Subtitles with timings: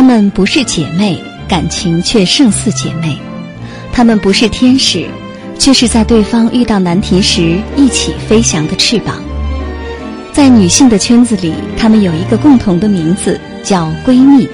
[0.00, 3.18] 她们不是姐妹，感情却胜似姐妹；
[3.92, 5.06] 她们不是天使，
[5.58, 9.16] 却是在对方遇到难题时一起飞翔的翅膀。
[10.32, 14.48] 在女性的圈子里，她们有一个共同的名字，叫闺蜜。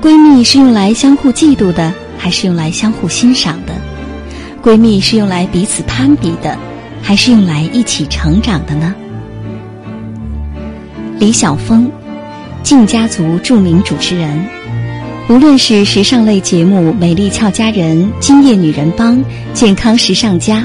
[0.00, 3.74] 闺蜜是用来相互嫉妒的，还是用来相互欣赏的？
[4.62, 6.56] 闺蜜是用来彼此攀比的，
[7.02, 8.94] 还是用来一起成长的呢？
[11.18, 11.90] 李晓峰。
[12.62, 14.46] 晋家族著名主持人，
[15.28, 19.16] 无论是时尚类节目《美丽俏佳人》《今夜女人帮》
[19.52, 20.58] 《健康时尚家》，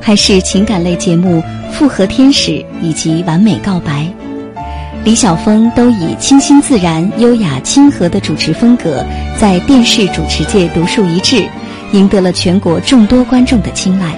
[0.00, 4.08] 还是情感类节目《复合天使》以及《完美告白》，
[5.04, 9.04] 李晓峰都以清新自然、优雅亲和的主持风格，
[9.38, 11.44] 在电视主持界独树一帜，
[11.92, 14.16] 赢得了全国众多观众的青睐。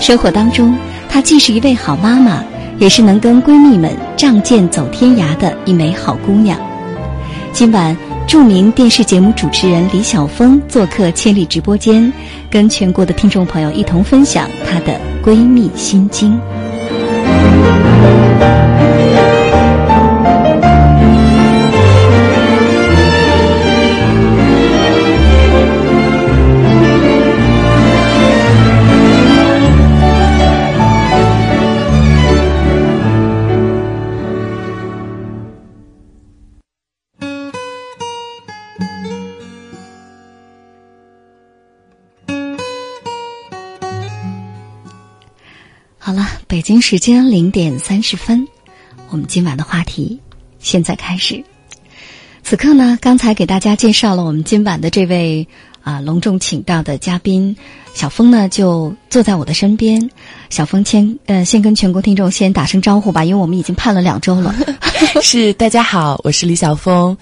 [0.00, 0.76] 生活当中，
[1.08, 2.42] 她既是一位好妈妈。
[2.80, 6.58] 也是能跟闺蜜们仗剑走天涯的一枚好姑娘。
[7.52, 7.94] 今晚，
[8.26, 12.10] 著名电视节目主持人李晓峰做客千里直播间，
[12.50, 16.40] 跟全国的听众朋友一同分享她的闺蜜心经。
[46.90, 48.48] 时间零点三十分，
[49.10, 50.18] 我们今晚的话题
[50.58, 51.44] 现在开始。
[52.42, 55.46] 此刻呢，刚才给大家介绍了我们今晚的这位
[55.82, 57.54] 啊隆重请到的嘉宾
[57.92, 60.08] 小峰呢，就坐在我的身边。
[60.48, 64.54] 小峰先呃先跟全国听众先打声招呼吧，因为我们已经盼了两周了。
[65.20, 67.14] 是大家好，我是李晓峰，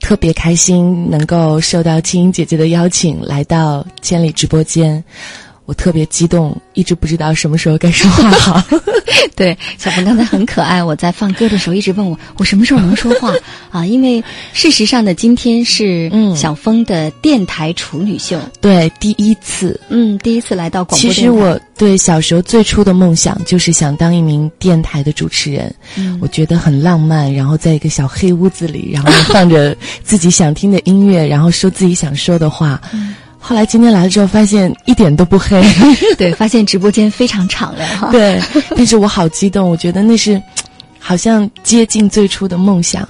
[0.00, 5.04] 特别开心能够受到青音姐姐的邀请来到千里直播间。
[5.66, 8.62] 我特别激动，一直不知道什么时候该说话好。
[9.34, 10.82] 对，小鹏刚才很可爱。
[10.82, 13.32] 我在放歌的时候一直问我，我什么时候能说话
[13.70, 13.84] 啊？
[13.84, 21.10] 因为事实上呢，今天是小峰的电台处女秀，对，第一次，嗯，第一次来到广播。
[21.10, 25.74] 其实我对小时候最初的梦想就是想当一名电台的主持人，
[26.20, 27.32] 我觉得很浪漫。
[27.32, 32.80] 然后在一个小黑屋子里，然后放着自己想听的音乐，然后说自己想说的话。
[33.46, 35.62] 后来今天来了之后，发现一点都不黑。
[36.16, 38.10] 对，发现直播间非常敞亮哈。
[38.10, 38.40] 对，
[38.70, 40.40] 但是我好激动，我觉得那是，
[40.98, 43.06] 好像接近最初的梦想，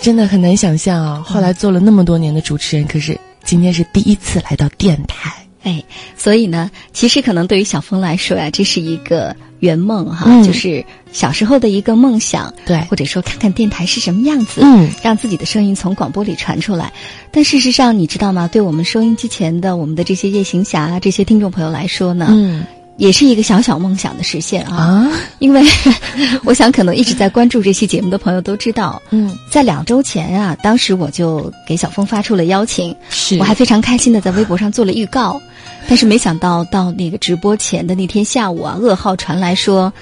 [0.00, 1.20] 真的很难想象啊。
[1.26, 5.32] 后来做了那么多年的主持人，可是今天是第一次来到电台。
[5.64, 5.82] 哎，
[6.16, 16.92] 所以呢，其实可能对于小峰来说呀，这是一个圆梦哈，就是小时候的一个梦想，对，或者说看看电台是什么样子，嗯，让自己的声音从广播里传出来。
[17.30, 18.48] 但事实上，你知道吗？
[18.48, 22.64] 对我们收音机前的我们的这些夜行侠这些听众朋友来说呢，嗯。
[22.98, 25.08] 也是一个小小梦想的实现啊！
[25.38, 25.64] 因为
[26.44, 33.38] 我想，可能一直在关注这期节目的朋友都知道，嗯，在两周前啊，当时我就给小峰发出了邀请，是。
[33.38, 35.40] 我还非常开心的在微博上做了预告，
[35.88, 39.92] 但是没想到到那个直播前的那天下午啊，噩耗传来说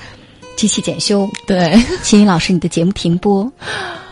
[0.56, 3.50] 机器检修，对，秦英老师你的节目停播。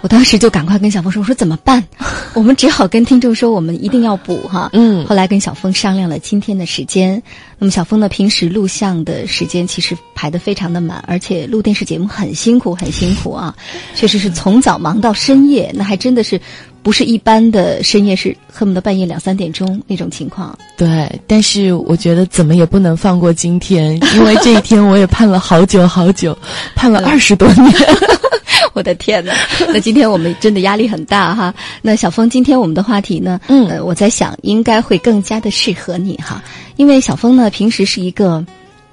[0.02, 1.82] 我当时就赶快跟小峰说：“我说怎么办？
[2.34, 5.06] 我们只好跟听众说，我们一定要补哈。”嗯。
[5.06, 7.22] 后来跟小峰商量了今天的时间。
[7.58, 13.56] 那么小峰呢，平时录像的时间其实排得非常的满，而且录电视节目很辛苦，很辛苦啊！
[13.94, 16.38] 确实是从早忙到深夜，那还真的是
[16.84, 20.56] 不是一般的深夜，是恨不得半夜两三点钟那种情况。
[20.76, 26.36] 对，但是我觉得怎么也不能放过今天，因为这一天我也盼了好久好久，
[26.76, 27.74] 盼了 二十多年。
[28.74, 29.32] 我的天呐，
[29.68, 31.54] 那今天我们真的压力很大哈。
[31.80, 33.40] 那小峰，今天我们的话题呢？
[33.48, 36.42] 嗯，呃，我在想应该会更加的适合你哈，
[36.76, 38.44] 因为小峰呢平时是一个，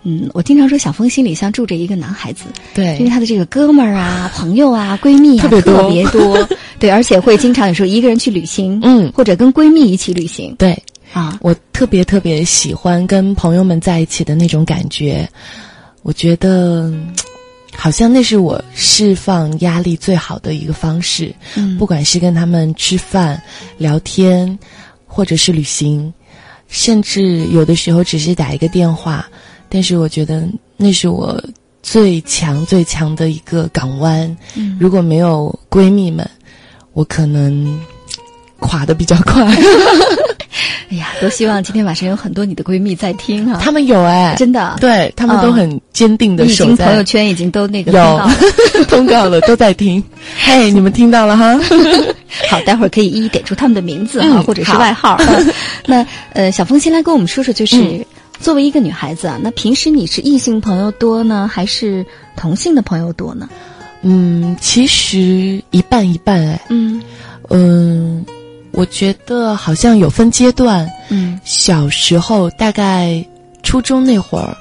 [0.04, 6.48] 嗯，我经常说小峰心里像住着一个男孩子，对，因为他的这个哥们儿啊、朋友啊、闺蜜啊特别多，
[6.80, 10.78] 对，而且会经常有时候一个人去旅行，嗯，或者跟闺蜜一起旅行，对。
[11.14, 15.28] 啊，我特别特别喜欢跟朋友们在一起的那种感觉，
[16.04, 16.90] 我觉得
[17.76, 21.36] 好像那是我释放压力最好的一个方式。
[21.56, 21.78] 嗯。
[21.78, 23.44] 不管是跟他们吃饭、
[23.78, 24.58] 聊天，
[25.06, 26.14] 或者是旅行，
[26.70, 29.30] 甚至有的时候只是打一个电话，
[29.74, 30.44] 但是我觉得
[30.76, 31.42] 那是我
[31.82, 34.38] 最强最强的一个港湾。
[34.56, 36.30] 嗯如果没有闺蜜们，
[36.92, 37.80] 我可能
[38.60, 39.48] 垮的比较快。
[40.92, 43.58] 哎呀，多希望今天晚上有很多你的闺蜜在听啊！
[43.64, 50.04] 他们有哎，真的，对他们都很坚定的守在经朋友圈已经都那个有通告了 都在听。
[50.44, 51.58] 嘿，你们听到了哈？
[52.50, 55.16] 好，待会儿可以一一点出他们的名字啊，嗯或者是外号。
[55.30, 55.54] 嗯
[55.86, 58.06] 那呃，小峰先来跟我们说说，就是、嗯
[58.42, 62.06] 作为一个女孩子啊，那平时你是异性朋友多呢，还是
[62.36, 63.48] 同性的朋友多呢？
[64.02, 66.60] 嗯，其实一半一半哎。
[66.70, 67.02] 嗯
[67.50, 68.26] 嗯，
[68.72, 70.90] 我觉得好像有分阶段。
[71.10, 73.24] 嗯小时候大概
[73.62, 74.58] 初中那会儿，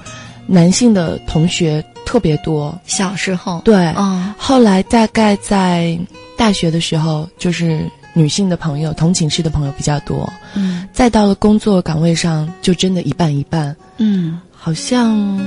[0.47, 2.79] 男性的同学特别多。
[2.87, 5.99] 小时候，对，哦，后来大概在
[6.37, 7.81] 大学的时候，就是
[8.21, 10.31] 女性的朋友、同寝室的朋友比较多。
[10.55, 13.75] 嗯再到了工作岗位上，就真的一半一半。
[13.97, 15.41] 嗯好像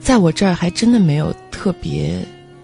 [0.00, 2.18] 在我这儿还真的没有特别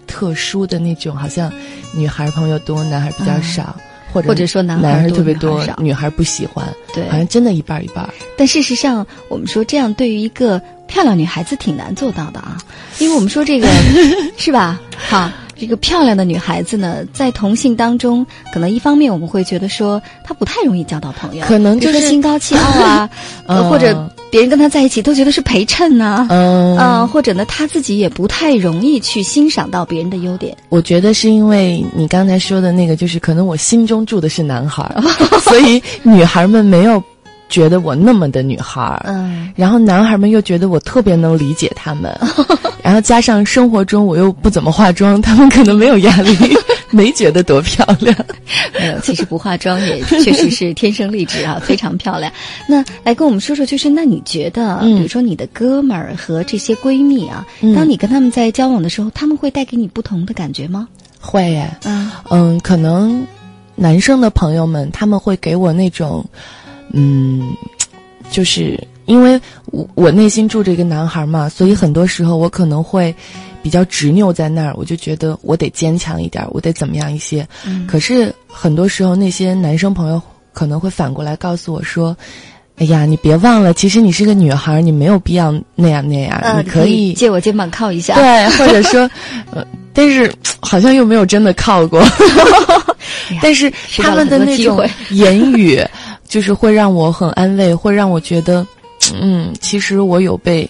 [0.07, 1.51] 特殊的那种，好像
[1.93, 3.75] 女孩朋友多，男孩比较少，
[4.11, 8.09] 或者嗯或者说男孩特别多女孩不喜欢，对好像真的一半一半。
[8.37, 12.57] 但事实上，我们说这样对于一个漂亮女孩子挺难做到的啊，
[12.99, 13.69] 因为我们说这个
[14.37, 14.81] 是吧？
[15.09, 23.09] 哈，这个漂亮的女孩子呢，在同性当中，可能一方面我们会觉得说她不太容易交到朋友，可能就是心高气傲啊，
[23.69, 30.55] 或者别人跟她在一起都觉得是陪衬呐、嗯呃，或者呢，她自己也不太容易去欣赏到别人的优点。
[30.69, 35.01] 我觉得是因为你刚才说的那个，就是可能我心中住的是男孩儿，
[35.41, 37.01] 所以女孩们没有
[37.55, 39.05] 觉得我那么的女孩儿。
[39.07, 42.13] 嗯，然后男孩们又觉得我特别能理解他们，
[42.83, 46.35] 然后加上生活中我又不怎么化妆，他们可能没有压力，
[46.91, 48.13] 没觉得多漂亮。
[48.77, 52.29] 没有，其实不化妆也确实是天生丽质啊，非常漂亮。
[52.67, 60.87] 那来跟我们说说，就是那你觉得，嗯比如说你的哥们儿和这些闺蜜啊，嗯当你跟他们在交往的时候，他们会带给你不同的感觉吗？
[61.21, 63.25] 会耶，嗯嗯，可能
[63.75, 66.23] 男生的朋友们他们会给我那种，
[66.95, 67.53] 嗯，
[68.31, 73.13] 就是因为我我内心住着一个男孩嘛，所以很多时候我可能会
[73.61, 77.45] 比较执拗在那儿，我就觉得我得坚强一点，我得怎么样一些。
[77.67, 80.21] 嗯可是很多时候那些男生朋友
[80.53, 82.15] 可能会反过来告诉我说。
[82.77, 88.15] 哎呀，你别忘了，其实你是个女孩，你没有必要那样那样，呃，你可以借我肩膀靠一下。
[88.15, 89.09] 对，或者说，
[89.53, 92.03] 呃，但是好像又没有真的靠过。
[93.41, 95.81] 但是他们的那种言语，
[96.27, 98.65] 就是会让我很安慰，会让我觉得，
[99.21, 100.69] 嗯，其实我有被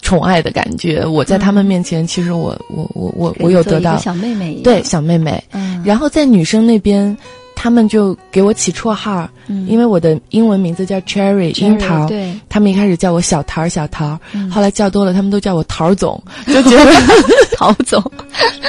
[0.00, 1.04] 宠爱的感觉。
[1.04, 3.96] 我在他们面前，其实我我我我我有得到。
[3.98, 5.42] 小妹妹对小妹妹。
[5.52, 7.16] 嗯，然后在女生那边，
[7.54, 9.66] 他们就给我起绰号，嗯。
[9.68, 12.32] 因为我的英文名字叫 Cherry 樱桃，对。
[12.48, 14.50] 他们一开始叫我小桃儿小桃儿，嗯。
[14.50, 16.90] 后来叫多了，他们都叫我桃总， 就觉得
[17.56, 18.02] 桃总，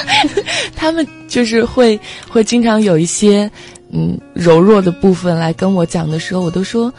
[0.75, 3.49] 他们就是会会经常有一些
[3.91, 6.93] 嗯柔弱的部分来跟我讲的时候，我都说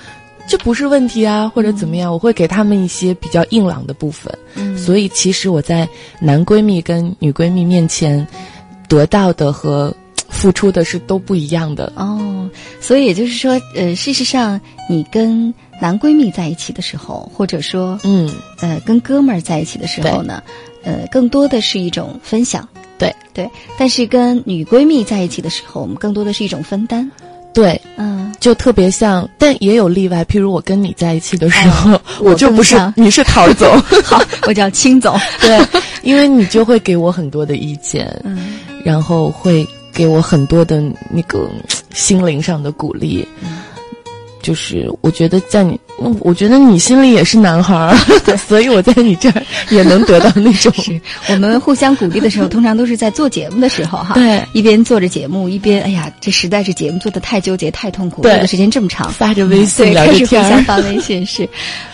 [0.49, 4.33] 这不是问题啊，或者怎么样，我会给他们一些比较硬朗的部分。
[4.57, 5.89] 嗯所以其实我在
[6.21, 8.27] 男闺蜜跟女闺蜜面前
[8.89, 9.95] 得到的和
[10.29, 11.93] 付出的是都不一样的。
[11.97, 12.49] 哦，
[12.81, 20.43] 所以也就是说，呃，事实上，你跟男闺蜜在一起的时候，或者说，嗯，呃，跟哥们儿在一起的时候呢，
[20.83, 22.69] 呃，更多的是一种分享。
[23.01, 27.11] 对对，但是跟女闺蜜在一起的时候，我们更多的是一种分担。
[27.53, 30.25] 对，嗯，就特别像，但也有例外。
[30.27, 33.69] 譬如我跟你在一起的时候，我 我就不是你是桃儿总，
[34.05, 35.19] 好，我叫青总。
[35.43, 35.59] 对，
[36.03, 38.09] 因为你就会给我很多的意见。
[38.25, 41.51] 嗯然后会给我很多的那个
[41.93, 43.27] 心灵上的鼓励。
[44.43, 47.95] 就是我觉得在你，嗯我觉得你心里也是男孩儿，
[48.49, 54.15] 所以我在你这儿也能得到那种是我们互相鼓励的时候，通常都是在做节目的时候哈。
[54.15, 60.31] 对一边做着节目，一边哎呀，这实在是节目做的太纠结、太痛苦，对做的时间这么长，发着微信对，开始互。
[60.49, 61.49] 相发微信是，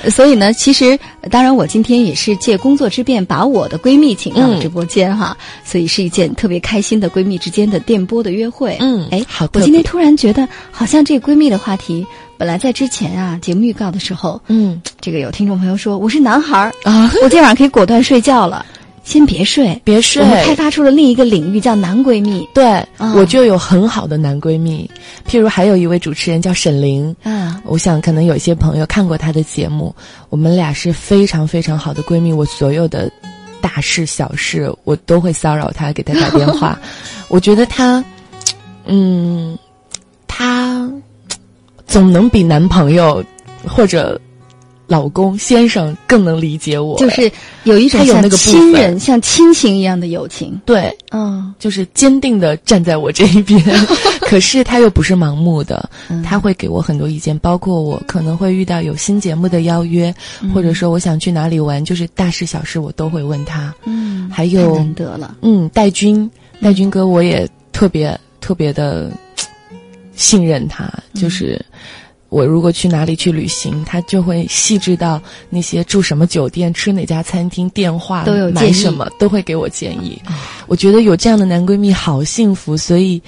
[0.04, 8.76] 呃所以呢，其实呃当然我今天也是借工作之便，把我的闺蜜请到了嗯直播间哈，所以是一件特别开心的闺蜜之间的电波的约会。
[8.80, 12.06] 嗯哎，好我今天突然觉得，好像这闺蜜的话题，
[12.38, 18.64] 本来在之前啊节目预告的时候，嗯这个有听众朋友说我是男孩儿，啊， 我今天晚上可以果断睡觉了。
[19.04, 20.20] 先别睡，别睡。
[20.20, 22.44] 我们开发出了另一个领域，叫男闺蜜。
[22.52, 24.90] 对，我就有很好的男闺蜜。
[25.28, 29.94] 譬如还有一位主持人叫沈凌，嗯，我想可能有一些朋友看过她的节目，
[30.28, 32.32] 我们俩是非常非常好的闺蜜。
[32.32, 33.08] 我所有的
[33.60, 36.76] 大事小事，我都会骚扰她，给她打电话。
[37.30, 38.04] 我觉得她，
[38.86, 39.65] 嗯，她
[41.96, 43.24] 总能比男朋友
[43.66, 44.20] 或者。
[44.88, 47.28] 老公先生更能理解我，就是
[47.64, 50.60] 有一种像亲人、像亲情一样的友情。
[50.64, 53.60] 对，嗯，就是坚定的站在我这一边。
[54.22, 55.90] 可是他又不是盲目的，
[56.22, 60.14] 他会给我很多意见，包括我可能会遇到有新节目的邀约，
[60.54, 63.74] 或者说我想去哪里玩，就是大事小事我都会问他。
[63.86, 65.34] 嗯，还有难得了。
[65.42, 66.30] 嗯，戴军，
[66.62, 69.10] 戴军哥，我也特别特别的
[70.16, 71.64] 信任他，就是。
[72.28, 80.20] 我如果去哪里去旅行，他就会细致到那些住什么酒店、吃哪家餐厅、电话都有买什么，都会给我建议。
[80.66, 83.22] 我觉得有这样的男闺蜜好幸福，所以。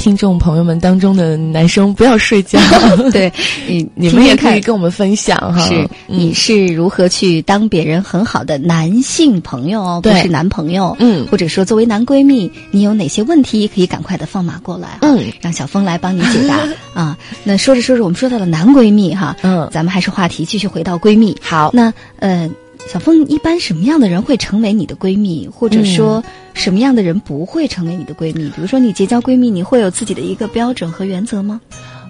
[0.00, 2.58] 听众朋友们当中的男生不要睡觉，
[3.12, 3.30] 对，
[3.68, 5.60] 你你们也可以跟我们分享哈。
[5.60, 16.58] 是，你是如何去当别人很好的男性朋友哦，不是男朋友，嗯，或者说作为男闺蜜，你有哪些问题可以赶快的放马过来，嗯，让小峰来帮你解答
[16.98, 17.18] 啊。
[17.44, 21.36] 那说着说着，我们说到了男闺蜜哈，嗯，咱们还是话题继续回到闺蜜。
[21.42, 22.48] 好，那呃。
[22.88, 26.22] 小凤，一般什么样的人会成为你的闺蜜，或者说
[26.54, 28.48] 什么样的人不会成为你的闺蜜？
[28.50, 31.60] 比如说，你结交闺蜜，你会有自己的一个标准和原则吗？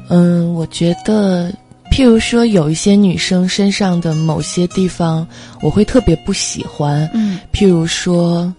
[0.09, 1.53] 嗯，我觉得，
[1.93, 5.27] 譬如说，有一些女生身上的某些地方，
[5.61, 7.09] 我会特别不喜欢。
[7.13, 8.53] 嗯，譬如说，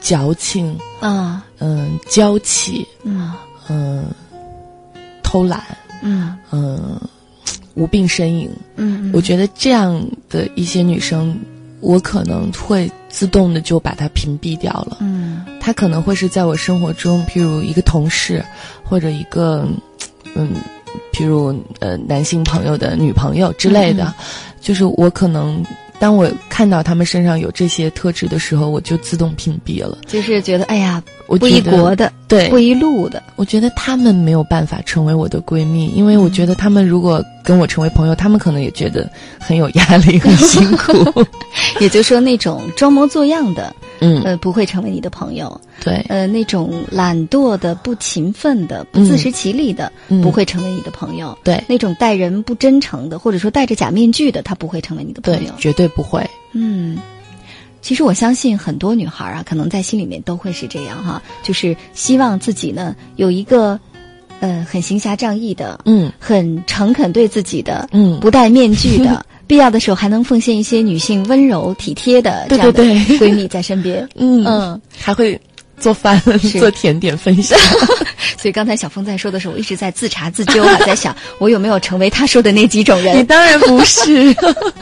[0.00, 3.32] 矫情啊，嗯，娇气，嗯
[3.68, 4.04] 嗯，
[5.22, 5.62] 偷懒，
[6.02, 7.00] 嗯嗯。
[7.74, 11.38] 无病呻吟，嗯，我觉得这样的一些女生，
[11.80, 18.44] 我可能会自动的就把它屏蔽掉了，嗯，他可能会是在我生活中，譬如一个同事，
[18.82, 19.66] 或者一个，
[20.34, 20.50] 嗯，
[21.12, 24.14] 譬如呃男性朋友的女朋友之类的，
[24.60, 25.64] 就是我可能。
[26.00, 29.98] 当我看到他们身上有这些特质的时候，我就自动屏蔽了。
[30.06, 33.22] 就是觉得，哎呀，我不一国的，对，不一路的。
[33.36, 41.24] 我觉得他们没有办法成为我的闺蜜，因为我觉得他们如果跟我成为朋友，他们可能也觉得很有压力、很辛苦。
[41.80, 43.74] 也就是说，那种装模作样的。
[44.00, 45.60] 嗯，呃，不会成为你的朋友。
[45.82, 49.90] 对，呃，那种懒惰的、不勤奋的、不自食其力的，
[50.22, 51.36] 不会成为你的朋友。
[51.42, 55.52] 对，那种待人不真诚的，或者说戴着假面具的，他不会成为你的朋友。
[55.58, 56.24] 绝对不会。
[56.52, 56.96] 嗯，
[57.88, 63.80] 其实我相信很多女孩啊，可能在心里面都会是这样哈，就是希望自己呢有一个，
[64.40, 69.24] 呃，很行侠仗义的，嗯，很诚恳对自己的，嗯，不戴面具的。
[69.48, 75.40] 必要的时候还能奉献一些女性温柔体贴的这样的闺蜜在身边， 嗯嗯，还会
[75.78, 76.20] 做饭
[76.58, 77.58] 做甜点分享。
[78.36, 83.16] 所以刚才小峰在说的时候，我一直在自查自纠，啊 在想我有没有成为他说的那几种人？
[83.18, 84.34] 你当然不是，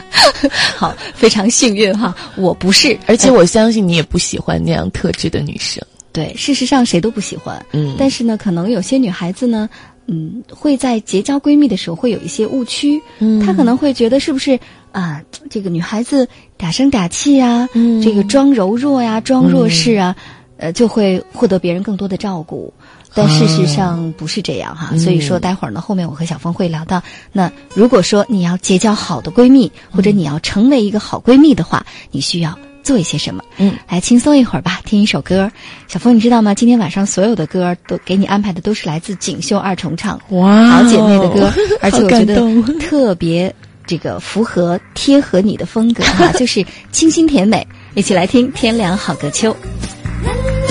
[0.75, 5.83] 好，非常幸运哈，我不是，而且我相信你也不喜欢那样特质的女生。
[6.11, 9.69] 对，事实上谁都不喜欢，嗯，但是呢，可能有些女孩子呢。
[10.09, 14.57] 嗯，会在结交闺蜜的时候会有一些误区，嗯，她可能会觉得是不是
[14.93, 16.25] 啊，这个女孩子
[16.57, 20.15] 嗲声嗲气啊，嗯，这个装柔弱呀，装弱势啊，
[20.57, 22.73] 呃，就会获得别人更多的照顾，
[23.13, 24.95] 但事实上不是这样哈。
[24.97, 32.57] 所以说，待会儿呢，后面我和小峰会聊到，那如果说你要结交好的闺蜜，或者你要成为一个好闺蜜的话，你需要。
[32.83, 33.43] 做一些什么？
[33.57, 35.51] 嗯，来轻松一会儿吧，听一首歌。
[35.89, 36.53] 小峰，你知道吗？
[36.53, 41.51] 今天晚上所有的歌都给你安排的都是来自锦绣二重唱，哇，好姐妹的歌，
[41.83, 42.39] 而且我觉得
[42.79, 43.53] 特别
[43.85, 47.67] 这个符合贴合你的风格哈， 就是清新甜美。
[47.93, 49.51] 一起来听《天凉好个秋》。
[50.23, 50.66] la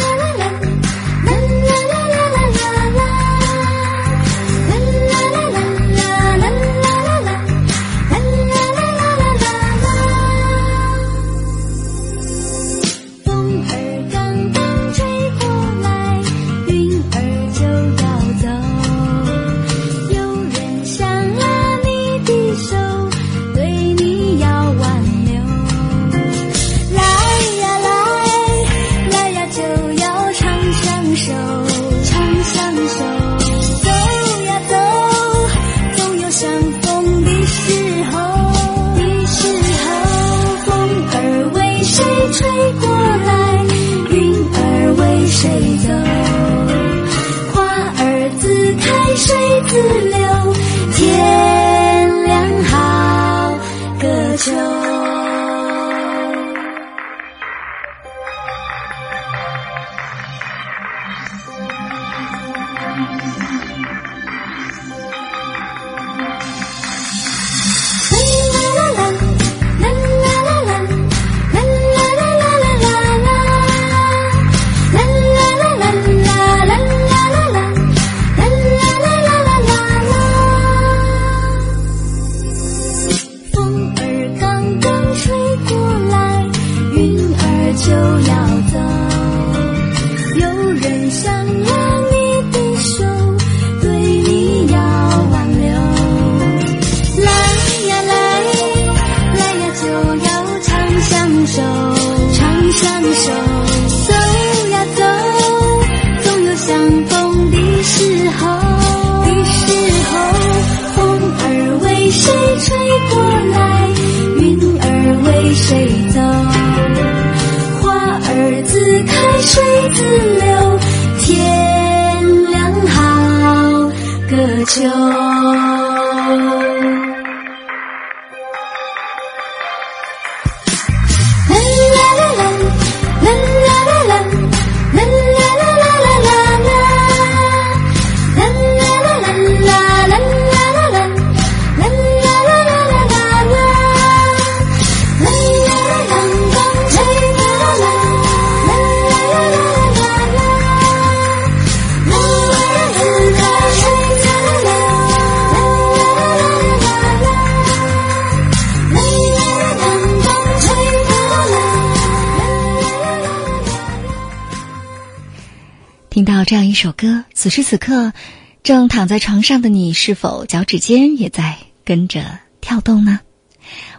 [167.37, 168.15] 此时此刻，
[168.63, 172.23] 正躺在床上的你，是否脚趾尖也在跟着
[172.63, 173.21] 跳动呢？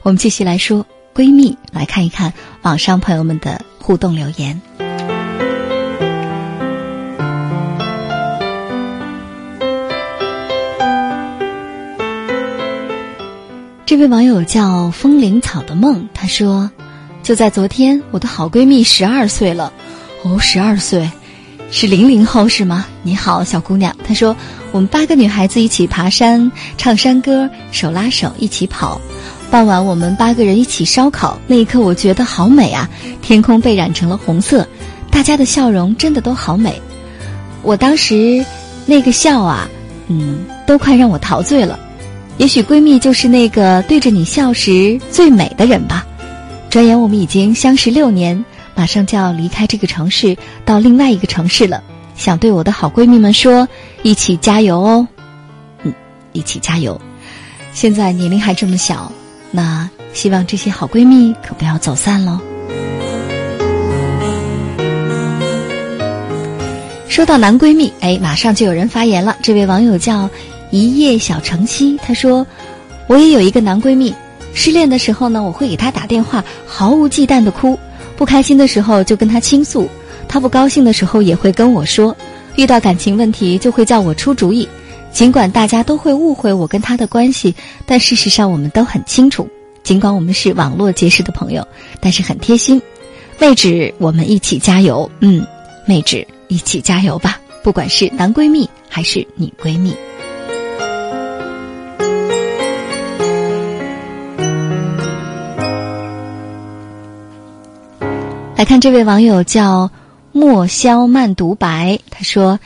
[0.02, 4.60] 我们继续来说闺蜜，来看一看网上朋友们的互动留言。
[13.86, 16.72] 这位网友叫风铃草的梦，他说
[17.22, 19.72] ：“就在昨天，我的好闺蜜十二岁了，
[20.24, 21.12] 哦，十二岁。”
[21.70, 22.86] 是零零后是吗？
[23.04, 23.94] 你好，小姑娘。
[24.06, 24.36] 她说，
[24.72, 29.00] 我们八个女孩子一起爬山，唱山歌，手拉手一起跑。
[29.52, 31.38] 傍晚，我们八个人一起烧烤。
[31.46, 32.90] 那一刻，我觉得好美啊！
[33.22, 34.66] 天空被染成了红色，
[35.12, 36.82] 大家的笑容真的都好美。
[37.64, 38.44] 我当时
[38.86, 39.70] 那个笑啊，
[40.08, 41.78] 嗯，都快让我陶醉了。
[42.38, 46.06] 也许闺蜜就是那个对着你笑时最美的人吧。
[46.70, 48.44] 转眼我们已经相识六年。
[48.78, 51.82] 马上就要离开这个城市，到另外一个城市了。
[52.16, 53.68] 想对我的好闺蜜们说：
[54.04, 55.08] 一起加油哦！
[55.82, 55.92] 嗯，
[56.32, 57.02] 一起加油。
[57.74, 59.12] 现在年龄还这么小，
[59.50, 62.40] 那希望这些好闺蜜可不要走散喽。
[67.10, 69.36] 说到男闺蜜，哎，马上就有人发言了。
[69.42, 70.30] 这位网友叫
[70.70, 72.46] 一夜小城西，他说
[73.10, 74.14] ：“我也有一个男闺蜜，
[74.54, 77.76] 失恋的时候呢，我会给他打电话，毫无忌惮的哭。”
[78.18, 79.88] 不开心的时候就跟他倾诉，
[80.28, 82.14] 他不高兴的时候也会跟我说，
[82.56, 84.68] 遇到感情问题就会叫我出主意。
[85.14, 89.48] 尽管大家都会误会我跟他的关系，但事实上我们都很清楚。
[89.84, 91.66] 尽管我们是网络结识的朋友，
[92.02, 92.82] 但是很贴心。
[93.40, 95.10] 妹纸，我们一起加油。
[95.22, 95.46] 嗯，
[95.86, 97.40] 妹纸，一起加油吧。
[97.64, 99.96] 不管是男闺蜜还是女闺蜜。
[108.58, 109.92] 来看这位网友叫
[110.32, 112.60] 莫萧慢独白，他说：“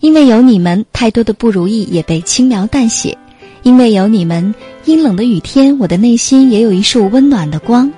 [0.00, 3.18] 因为有你们，太多的不如意也被轻描淡写；
[3.62, 4.54] 因为有你们，
[4.86, 7.90] 阴冷的雨天，我的内心也有一束温暖的光；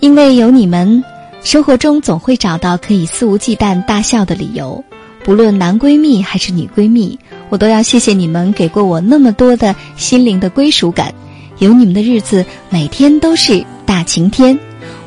[0.00, 1.04] 因为有你们，
[1.44, 4.82] 生活中总会找到可以肆无忌惮大笑的理由。
[5.22, 7.16] 不论男闺蜜还是女闺蜜，
[7.50, 11.14] 我都要谢谢你们给过我那么多的心灵的归属感。
[11.58, 14.58] 有你们的日子，每天都是大晴天。”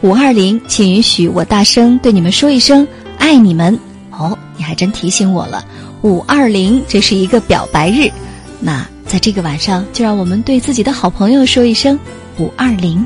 [0.01, 3.77] 五二零，请允许我大声对你们说一声“爱你们”。
[4.12, 5.65] 哦，你还真提醒我了，
[6.03, 8.10] 五二零这是一个表白日。
[8.60, 11.97] 那在这个晚上，就让我们对自己的好朋友说一声
[12.38, 13.05] “五二零”。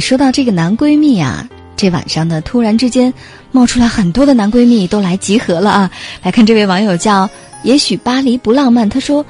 [0.00, 3.12] 说到这个男闺蜜啊，这晚上呢，突然之间
[3.50, 5.90] 冒出来很多的男闺蜜都来集合了啊！
[6.22, 7.28] 来看这位网友叫
[7.62, 9.24] 也许巴黎不浪漫，他说：“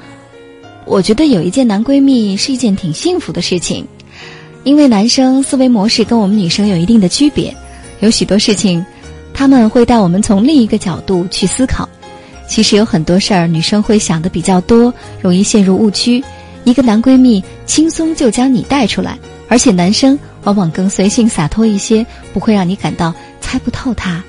[0.85, 3.85] 我觉得有一件男闺蜜是一件挺幸福的事情，
[4.63, 7.55] 因为男生思维模式跟我们女生有一定的区别，
[7.99, 8.85] 有许多事情
[9.33, 11.87] 他们会带我们从另一个角度去思考。
[12.47, 16.23] 其实有很多事儿女生会想的比较多，容易陷入误区。
[16.63, 24.23] 一个男闺蜜轻松就将你带出来，而且男生。”往往更随性洒脱一些，不会让你感到猜不透他。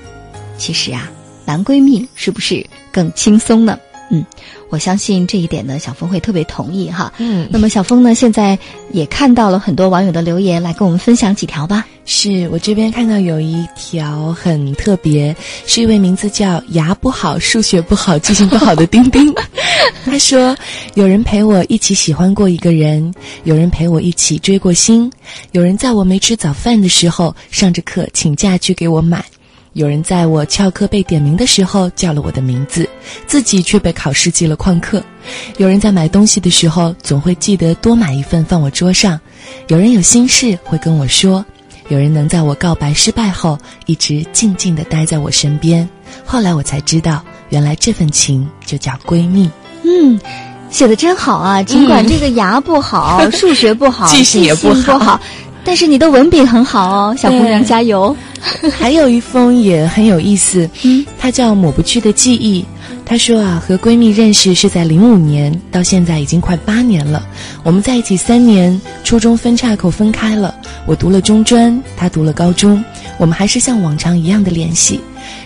[0.59, 1.11] 其实啊，
[1.45, 3.79] 男闺蜜是不是更轻松呢？
[4.11, 4.25] 嗯，
[4.69, 7.13] 我相信这一点呢，小峰会特别同意哈。
[7.19, 8.59] 嗯，那么小峰呢，现在
[8.93, 11.87] 也看到了很多网友的留言，来跟我们分享几条吧。
[12.07, 15.35] 是我这边看到有一条很特别，
[15.67, 19.35] 是一位名字叫牙不好、数学不好、记性不好的丁丁。
[20.07, 20.57] 他说
[20.95, 25.11] ：“有人陪我一起喜欢过一个人，有人陪我一起追过星，
[25.51, 29.25] 有人在我没吃早饭的时候上着课请假去给我买。”
[29.73, 32.89] 有人在我翘课被点名的时候叫了我的名字，
[33.27, 35.03] 自己却被考试记了旷课；
[35.59, 39.19] 有人在买东西的时候总会记得多买一份放我桌上；
[39.69, 41.45] 有人有心事会跟我说；
[41.89, 45.89] 有人能在我告白失败后一直静静的待在我身边。
[46.25, 49.51] 后来我才知道，原来这份情就叫闺蜜。
[49.85, 50.19] 嗯，
[50.71, 51.63] 写的真好啊！
[51.63, 55.21] 尽管这个牙不好， 数学不好，记性也不不好，
[55.65, 58.17] 但是你的文笔很好哦，小姑娘加油！
[58.79, 62.65] 还有一封也很有意思，嗯，它叫抹不去的记忆。
[63.09, 67.25] 她说啊，和闺蜜认识是在零五年，到现在已经快八年了。
[67.63, 70.53] 我们在一起三年，初中分岔口分开了。
[70.87, 72.85] 我读了中专，她读了高中，
[73.17, 75.01] 我们还是像往常一样的联系。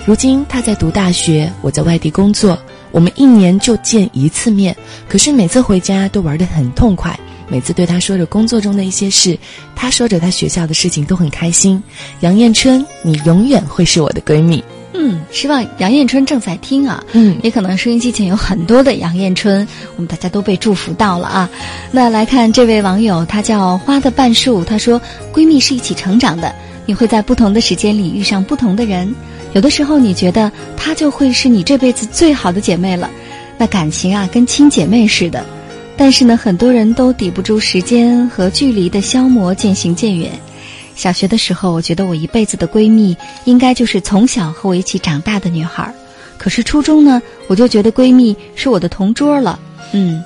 [0.06, 2.58] 如今她在读大学，我在外地工作。
[2.92, 4.74] 我们一年就见一次面，
[5.06, 7.16] 可是每次回家都玩得很痛快。
[7.46, 9.38] 每次对她说着工作中的一些事，
[9.76, 11.80] 她说着她学校的事情，都很开心。
[12.20, 14.64] 杨艳春，你永远会是我的闺蜜。
[15.02, 17.02] 嗯，希望杨艳春正在听啊。
[17.12, 21.48] 嗯，也可能收音机前有很多的杨艳春，我们大家都被祝福到了啊。
[21.90, 25.00] 那来看这位网友，他叫花的半树，他说
[25.32, 29.14] ：“闺蜜是一起成长的，你会在不同的时间里遇上不同的人。”
[29.54, 33.10] 有的时候你觉得她就会是你这辈子最好的姐妹了，
[33.56, 35.44] 那感情啊跟亲姐妹似的。
[35.96, 40.30] 但是呢，很多人都抵不住时间和距离的消磨，渐行渐远。
[41.00, 45.90] 小学的时候，我觉得我一辈子的闺蜜应该就是从小和我一起长大的女孩。
[46.36, 49.58] 可是初中呢，我就觉得闺蜜是我的同桌了。
[49.92, 50.22] 嗯。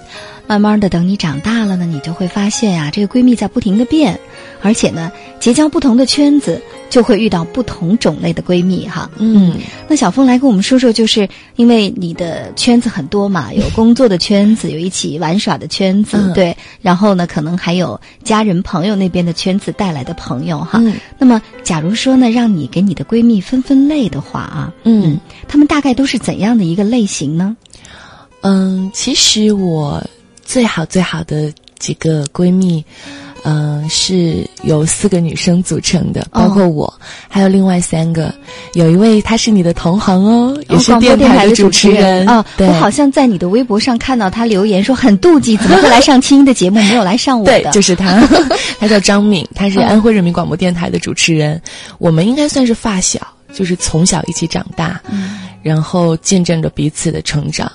[0.46, 4.18] 慢慢的，等你长大了呢，你就会发现呀，这个闺蜜在不停的变，
[4.60, 9.10] 而且呢，结交不同的圈子，就会遇到不同种类的闺蜜哈。
[9.16, 9.54] 嗯，
[9.88, 11.26] 那小峰来跟我们说说，就是
[11.56, 20.78] 因为你的圈子很多嘛，有工作的圈子，有一起玩耍的圈子，对，然后呢，可能还有家人朋友那边的圈子带来的朋友哈。
[21.18, 27.56] 那么，假如说呢，让你给你的闺蜜分分类的话啊，嗯，她们大概都是怎样的一个类型呢？
[28.42, 30.04] 嗯，其实我。
[30.44, 32.84] 最好最好的几个闺蜜，
[33.44, 36.92] 嗯，是由四个女生组成的，包括我，
[37.28, 38.32] 还有另外三个。
[38.74, 42.44] 有一位她是你的同行哦，也是电台的主持人啊。
[42.58, 47.60] 我好像在你的微博上看到她留言说很妒忌，怎么会来上青音的节目，没有来上我的？
[47.60, 48.20] 对，就是她，
[48.80, 51.60] 她叫张敏，她是安徽人民广播电台的主持人。
[51.98, 53.20] 我们应该算是发小，
[53.52, 55.00] 就是从小一起长大，
[55.62, 57.70] 然后见证着彼此的成长。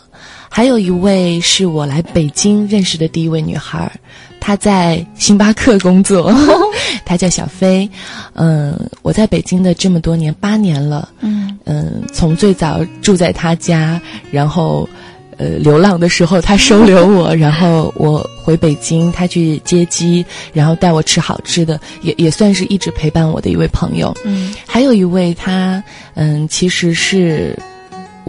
[0.49, 3.91] 还有一位是我来北京认识的第一位女孩，
[4.39, 6.33] 她在星巴克工作，
[7.05, 7.89] 她叫小飞。
[8.33, 11.07] 嗯，我在北京的这么多年，八年了。
[11.21, 14.89] 嗯嗯，从最早住在她家，然后
[15.37, 24.15] 呃流浪的时候她收留我， 然后我回北京，她去接机，然后带我吃好吃的，也也算是一直陪伴我的一位朋友。
[24.25, 25.83] 嗯，还有一位她，
[26.15, 27.55] 嗯，其实是。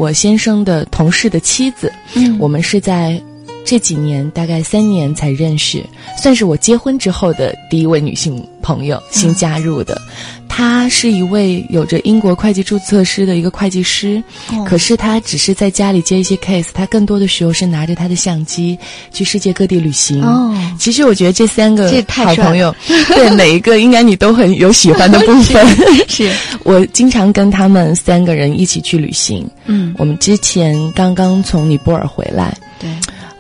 [0.01, 3.21] 我先生的同事的妻子，嗯，我们是在
[3.65, 5.85] 这几年大概三年才认识，
[6.21, 10.01] 算是我结婚之后的第一位女性朋友，新加入的。
[10.49, 14.23] 她是一位有着英国会计注册师的一个会计师，
[14.67, 18.77] 可是她只是在家里接一些 case，她更多的时候是拿着她的相机
[19.13, 20.23] 去世界各地旅行。
[20.23, 22.75] 哦，其实我觉得这三个好朋友，
[23.15, 25.65] 对每一个应该你都很有喜欢的部分。
[26.09, 26.31] 是
[26.65, 29.49] 我经常跟他们三个人一起去旅行。
[29.67, 32.70] 嗯，我们之前刚刚从尼泊尔回来，对，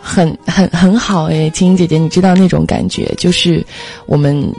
[0.01, 3.65] 很很很好哎，青青姐姐，你知道那种感觉，就是
[4.07, 4.53] 我们。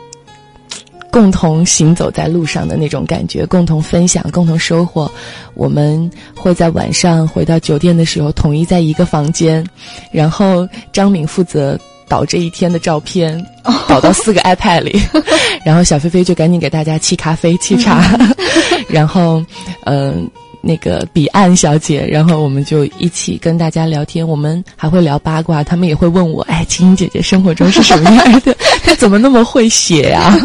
[1.13, 5.11] 共同行走在路上的那种感觉，共同分享，共同收获。
[5.55, 9.61] 我们会在晚上回到酒店的时候，统一在一个房间，
[10.09, 11.77] 然后张敏负责
[12.07, 13.45] 导这一天的照片，
[13.89, 15.01] 导到四个 iPad 里，
[15.65, 18.17] 然后小菲菲就赶紧给大家沏咖啡、沏茶，
[18.87, 19.43] 然后，
[19.83, 20.25] 嗯。
[20.61, 28.55] 那个彼岸小姐，然后我们就一起跟大家聊天，我们还会聊八卦，他们也会问我，哎，青青姐姐生活中是什么样的？
[28.83, 30.37] 她怎么那么会写呀？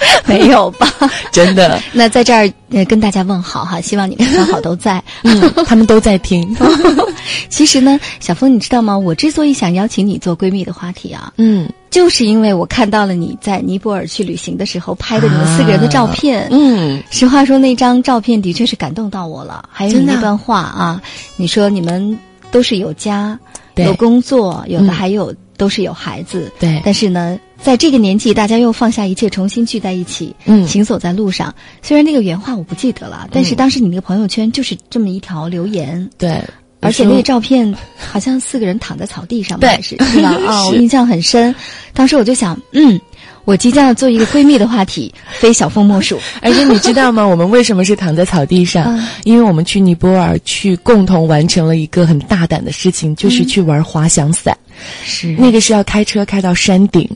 [0.26, 0.88] 没有吧？
[1.32, 1.80] 真的。
[1.92, 2.50] 那在这儿
[2.86, 6.56] 跟大家问好哈，希望你们刚好都在，嗯，他们都在听。
[7.48, 8.96] 其实呢，小峰，你知道吗？
[8.96, 11.68] 我之所以想邀请你做闺蜜的话题啊，嗯。
[11.90, 19.66] 就是因为我看到了你在尼泊尔去旅行的时候拍的你们四个人的照片，嗯，实话说那张照片的确是感动到我了。
[19.72, 21.00] 还有你那段话啊，
[21.36, 22.16] 你说你们
[22.50, 23.36] 都是有家，
[23.76, 26.80] 有工作，有的还有都是有孩子，对。
[26.84, 31.54] 但是呢，在这个年纪，大家又放下一切，重新聚在一起，嗯，行走在路上。
[31.82, 36.42] 虽然那个原话我不记得了，但是当时你那个朋友圈就是这么一条留言，对。
[36.80, 40.28] 而且那个照片好像四个人躺在草地上，对，是是吧？
[40.46, 41.52] 啊，我印象很深。
[41.92, 42.98] 当时我就想，嗯。
[43.44, 46.20] 我即将要做一个闺蜜的话题，非小凤莫属。
[46.42, 47.26] 而且你知道吗？
[47.26, 49.02] 我们为什么是躺在草地上？
[49.24, 54.54] 因为我们去尼泊尔去共同完成了一个很大胆的事情，就是去玩滑翔伞。
[55.04, 57.08] 是那个是要开车开到山顶，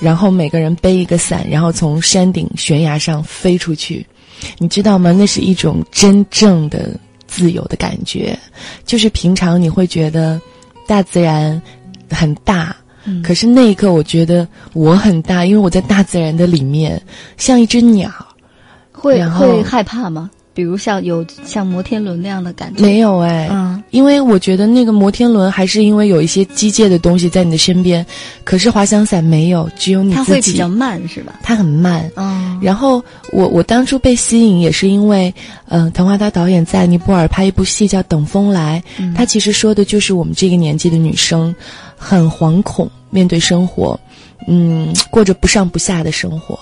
[0.00, 4.06] 然后每个人背一个伞，然后从山顶悬崖上飞出去。
[4.58, 5.12] 你知道吗？
[5.12, 6.90] 那是一种真正的
[7.26, 8.38] 自由的感觉。
[8.84, 10.40] 就是平常你会觉得
[10.86, 11.60] 大自然
[12.10, 12.76] 很大。
[13.22, 17.00] 可是那一刻，我觉得我很大，因为我在大自然的里面，
[17.36, 18.10] 像一只鸟。
[18.92, 20.30] 会会害怕吗？
[20.54, 22.80] 比如像有像摩天轮那样的感觉？
[22.80, 28.06] 没有哎，嗯，因为我觉得那个摩天轮还是因为有一些机械的东西在你的身边，
[28.44, 30.24] 可是滑翔伞没有，只有你自己。
[30.24, 31.40] 它会比较慢是吧？
[31.42, 32.10] 它很慢。
[32.16, 32.58] 嗯。
[32.62, 35.34] 然后我我当初被吸引也是因为，
[35.68, 38.82] 嗯，滕华涛导演在尼泊尔拍一部戏叫《等风来》，
[39.14, 41.54] 他其实说的就是我们这个年纪的女生。
[41.96, 43.98] 很惶恐面对生活，
[44.46, 46.58] 嗯，过着不上不下的生活，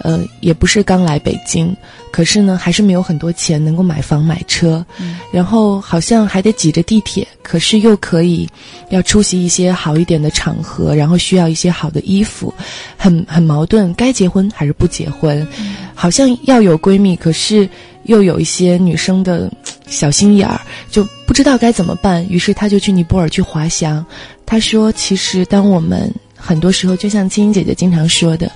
[0.00, 1.74] 呃，也不是刚来北京，
[2.12, 4.84] 可是呢，还是没有很多钱能够买房买车，
[5.32, 8.48] 然后好像还得挤着地铁，可是又可以
[8.90, 12.52] 要出席一些好一点的场合，然后需要一些好的衣服，
[12.96, 15.46] 很很矛盾，该结婚还是不结婚，
[15.94, 17.68] 好像要有闺蜜，可是
[18.04, 19.50] 又有一些女生的
[19.86, 24.04] 小心眼儿，就不知道该怎么办，于是她就去尼泊尔去滑翔。
[24.46, 28.50] 她说：“其实，当我们很多时候，就像青青姐姐经常说的，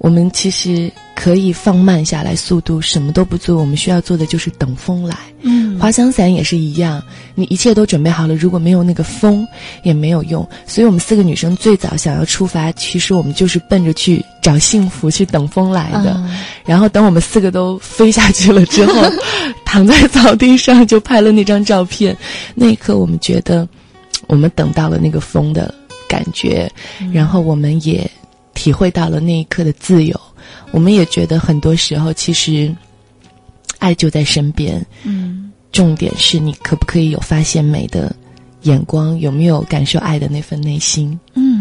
[0.00, 3.58] 我们其实可以放慢下来速度，什么都不做。
[3.58, 5.14] 我们需要做的就是等风来。
[5.42, 7.02] 嗯，滑翔伞也是一样，
[7.34, 9.46] 你一切都准备好了，如果没有那个风，
[9.82, 10.46] 也没有用。
[10.66, 16.18] 所以，我们四个女生最早想要出发，其实我们就是奔着去找幸福、去等风来的。
[16.64, 19.02] 然后，等我们四个都飞下去了之后，
[19.66, 22.16] 躺在草地上就拍了那张照片。
[22.54, 23.68] 那一刻，我们觉得。”
[24.26, 25.74] 我们等到了那个风的
[26.08, 26.70] 感觉，
[27.12, 28.08] 然后我们也
[28.60, 30.20] 体会到了那一刻的自由。
[30.70, 32.70] 我们也觉得很多时候，其实
[33.78, 34.84] 爱就在身边。
[35.02, 38.14] 嗯，重点是你可不可以有发现美的
[38.64, 41.18] 眼光，有没有感受爱的那份内心？
[41.32, 41.59] 嗯。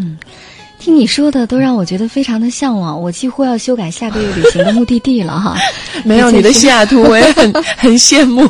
[0.79, 5.57] 听你说的都让我觉得非常的向往，我几乎要修改下个月旅行的目的地了哈。
[6.05, 8.41] 没有你的西雅图，我也很 很羡慕。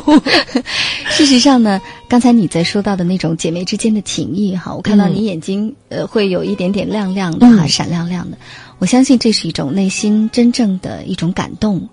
[1.10, 8.38] 事实上呢，刚才你在说到的那种姐妹之间的情谊哈，我看到你眼睛呃会有一点点亮亮的哈，闪亮亮的。
[8.78, 11.88] 我相信这是一种内心真正的一种感动。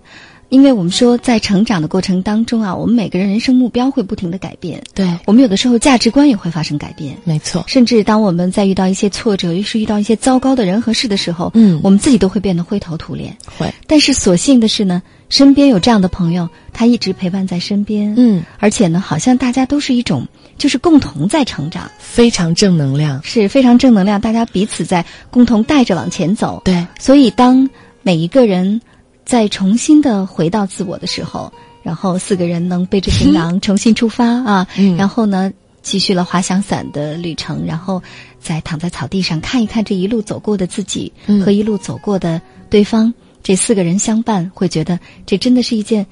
[0.50, 4.82] 因为我们说，在成长的过程当中啊，我们每个人人生目标会不停的改变。
[4.94, 7.14] 对，我们有的时候价值观也会发生改变。
[7.24, 13.36] 没错，甚至当我们在遇到一些挫折，又是遇到一些糟糕的人和事的时候，嗯，我们自己都会变得灰头土脸。
[13.58, 18.14] 会，但是所幸的是呢，身边有这样的朋友，他一直陪伴在身边。
[18.16, 26.62] 嗯，而且呢，好像大家都是一种，就是共同在成长，非常正能量，是非常正能量，大家彼此在共同带着往前走。
[26.64, 27.68] 对，所以当
[28.02, 28.80] 每一个人。
[29.28, 38.02] 再重新的回到自我的时候，然后四个人能背着行囊重新出发啊，然后呢，继续了滑翔伞的旅程，然后
[38.40, 41.12] 再躺在草地上看一看这一路走过的自己
[41.44, 43.12] 和一路走过的对方，
[43.42, 46.06] 这四个人相伴，会觉得这真的是一件，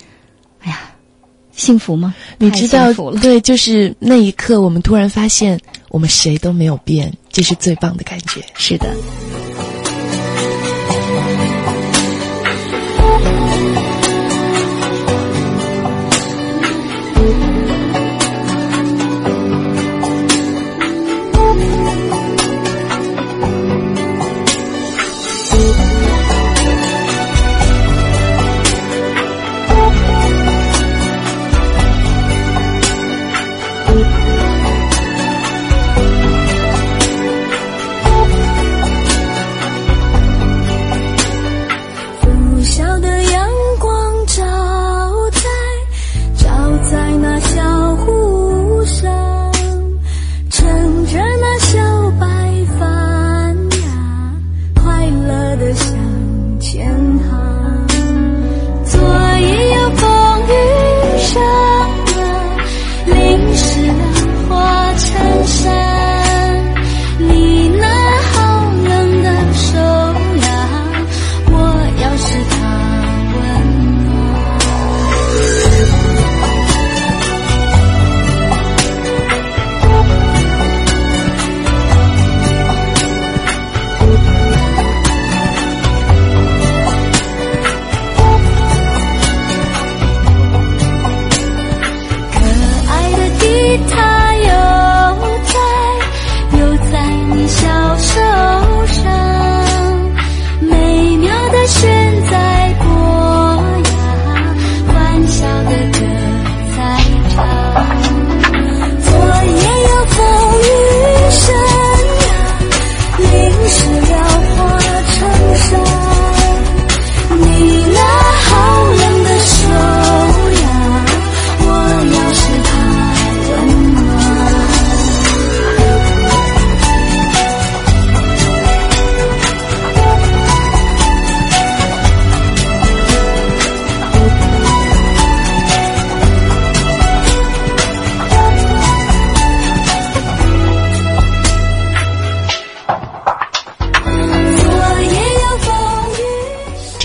[0.61, 0.79] 哎呀，
[1.52, 2.14] 幸福吗？
[2.37, 8.44] 你知道，对，就是那一刻，我们突然发现，我们谁都没有变，这是最棒的感觉。
[8.59, 8.94] 是的。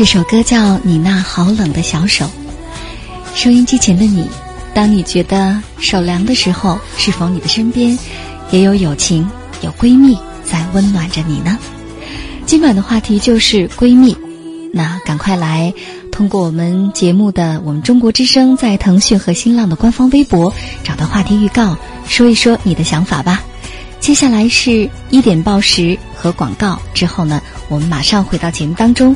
[0.01, 2.25] 这首歌叫《你那好冷的小手》。
[3.35, 4.27] 收音机前的你，
[4.73, 7.95] 当你觉得手凉的时候，是否你的身边
[8.49, 9.29] 也有友情、
[9.61, 11.55] 有闺蜜在温暖着你呢？
[12.47, 14.17] 今晚的话题就是闺蜜，
[14.73, 15.71] 那赶快来
[16.11, 20.51] 通过我们节目的我们中国之声在腾讯和新浪的官方微博
[20.83, 23.43] 找到话题预告，说一说你的想法吧。
[23.99, 29.15] 接下来是一点报时和广告之后呢，我们马上回到节目当中，